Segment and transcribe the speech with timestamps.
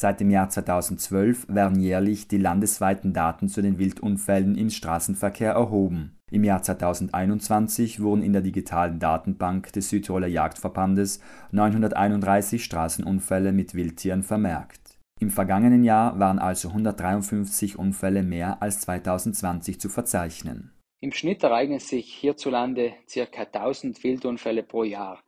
[0.00, 6.16] Seit dem Jahr 2012 werden jährlich die landesweiten Daten zu den Wildunfällen im Straßenverkehr erhoben.
[6.30, 14.22] Im Jahr 2021 wurden in der digitalen Datenbank des Südtiroler Jagdverbandes 931 Straßenunfälle mit Wildtieren
[14.22, 14.96] vermerkt.
[15.20, 20.72] Im vergangenen Jahr waren also 153 Unfälle mehr als 2020 zu verzeichnen.
[21.02, 23.42] Im Schnitt ereignen sich hierzulande ca.
[23.42, 25.20] 1000 Wildunfälle pro Jahr.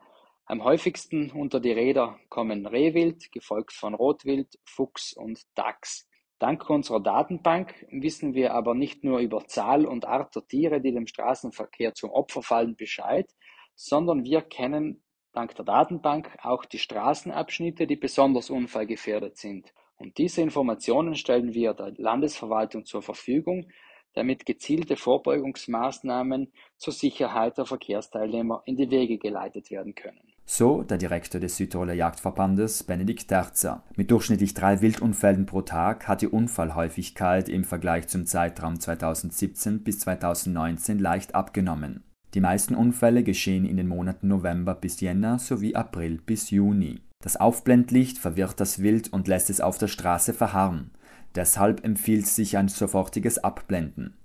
[0.53, 6.07] Am häufigsten unter die Räder kommen Rehwild, gefolgt von Rotwild, Fuchs und Dachs.
[6.39, 10.93] Dank unserer Datenbank wissen wir aber nicht nur über Zahl und Art der Tiere, die
[10.93, 13.33] dem Straßenverkehr zum Opfer fallen, Bescheid,
[13.75, 15.03] sondern wir kennen
[15.33, 19.73] dank der Datenbank auch die Straßenabschnitte, die besonders unfallgefährdet sind.
[19.97, 23.71] Und diese Informationen stellen wir der Landesverwaltung zur Verfügung,
[24.13, 30.32] damit gezielte Vorbeugungsmaßnahmen zur Sicherheit der Verkehrsteilnehmer in die Wege geleitet werden können.
[30.45, 33.85] So der Direktor des Südtiroler Jagdverbandes Benedikt Terzer.
[33.97, 40.01] Mit durchschnittlich drei Wildunfällen pro Tag hat die Unfallhäufigkeit im Vergleich zum Zeitraum 2017 bis
[40.01, 42.05] 2019 leicht abgenommen.
[42.35, 47.03] Die meisten Unfälle geschehen in den Monaten November bis Jänner sowie April bis Juni.
[47.23, 50.91] Das Aufblendlicht verwirrt das Wild und lässt es auf der Straße verharren.
[51.35, 54.17] Deshalb empfiehlt sich ein sofortiges Abblenden.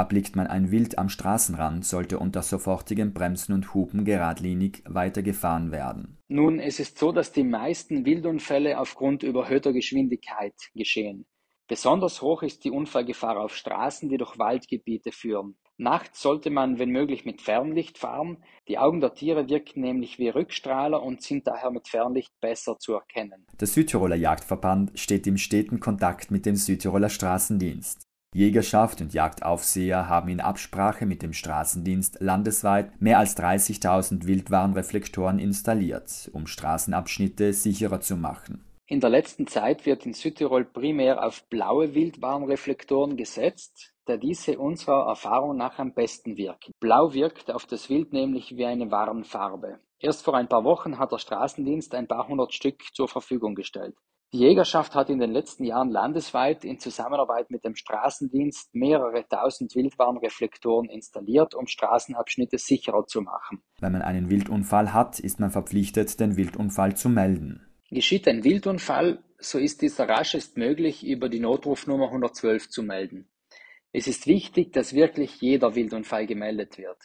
[0.00, 6.16] Erblickt man ein Wild am Straßenrand, sollte unter sofortigem Bremsen und Hupen geradlinig weitergefahren werden.
[6.26, 11.26] Nun, es ist so, dass die meisten Wildunfälle aufgrund überhöhter Geschwindigkeit geschehen.
[11.68, 15.58] Besonders hoch ist die Unfallgefahr auf Straßen, die durch Waldgebiete führen.
[15.76, 18.38] Nachts sollte man, wenn möglich, mit Fernlicht fahren.
[18.68, 22.94] Die Augen der Tiere wirken nämlich wie Rückstrahler und sind daher mit Fernlicht besser zu
[22.94, 23.46] erkennen.
[23.60, 28.09] Der Südtiroler Jagdverband steht im steten Kontakt mit dem Südtiroler Straßendienst.
[28.32, 36.30] Jägerschaft und Jagdaufseher haben in Absprache mit dem Straßendienst landesweit mehr als 30.000 Wildwarnreflektoren installiert,
[36.32, 38.64] um Straßenabschnitte sicherer zu machen.
[38.86, 45.08] In der letzten Zeit wird in Südtirol primär auf blaue Wildwarnreflektoren gesetzt, da diese unserer
[45.08, 46.72] Erfahrung nach am besten wirken.
[46.80, 49.80] Blau wirkt auf das Wild nämlich wie eine Warnfarbe.
[49.98, 53.96] Erst vor ein paar Wochen hat der Straßendienst ein paar hundert Stück zur Verfügung gestellt.
[54.32, 59.74] Die Jägerschaft hat in den letzten Jahren landesweit in Zusammenarbeit mit dem Straßendienst mehrere tausend
[59.74, 63.60] Wildwarnreflektoren installiert, um Straßenabschnitte sicherer zu machen.
[63.80, 67.66] Wenn man einen Wildunfall hat, ist man verpflichtet, den Wildunfall zu melden.
[67.90, 73.28] Geschieht ein Wildunfall, so ist dieser raschestmöglich über die Notrufnummer 112 zu melden.
[73.92, 76.98] Es ist wichtig, dass wirklich jeder Wildunfall gemeldet wird.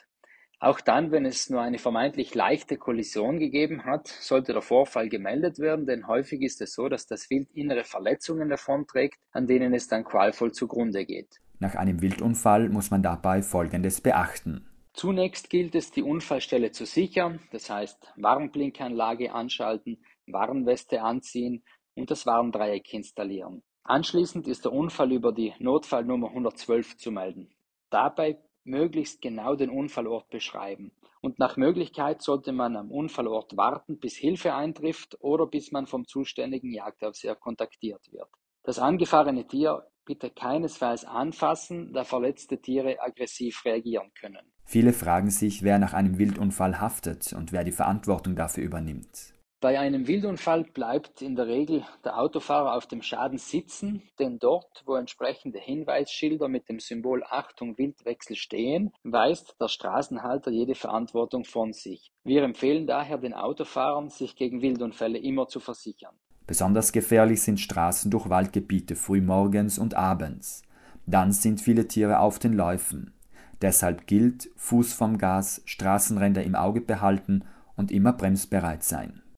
[0.65, 5.59] Auch dann, wenn es nur eine vermeintlich leichte Kollision gegeben hat, sollte der Vorfall gemeldet
[5.59, 9.87] werden, denn häufig ist es so, dass das Wild innere Verletzungen davonträgt, an denen es
[9.87, 11.39] dann qualvoll zugrunde geht.
[11.59, 14.67] Nach einem Wildunfall muss man dabei Folgendes beachten.
[14.93, 22.25] Zunächst gilt es, die Unfallstelle zu sichern, das heißt Warnblinkanlage anschalten, Warnweste anziehen und das
[22.25, 23.61] Warndreieck installieren.
[23.83, 27.53] Anschließend ist der Unfall über die Notfallnummer 112 zu melden.
[27.91, 30.91] Dabei möglichst genau den Unfallort beschreiben.
[31.21, 36.05] Und nach Möglichkeit sollte man am Unfallort warten, bis Hilfe eintrifft oder bis man vom
[36.05, 38.29] zuständigen Jagdaufseher kontaktiert wird.
[38.63, 44.51] Das angefahrene Tier bitte keinesfalls anfassen, da verletzte Tiere aggressiv reagieren können.
[44.65, 49.34] Viele fragen sich, wer nach einem Wildunfall haftet und wer die Verantwortung dafür übernimmt.
[49.65, 54.83] Bei einem Wildunfall bleibt in der Regel der Autofahrer auf dem Schaden sitzen, denn dort,
[54.85, 61.73] wo entsprechende Hinweisschilder mit dem Symbol Achtung Wildwechsel stehen, weist der Straßenhalter jede Verantwortung von
[61.73, 62.11] sich.
[62.23, 66.13] Wir empfehlen daher den Autofahrern, sich gegen Wildunfälle immer zu versichern.
[66.45, 70.61] Besonders gefährlich sind Straßen durch Waldgebiete früh morgens und abends.
[71.07, 73.15] Dann sind viele Tiere auf den Läufen.
[73.63, 77.45] Deshalb gilt Fuß vom Gas, Straßenränder im Auge behalten
[77.75, 79.23] und immer bremsbereit sein.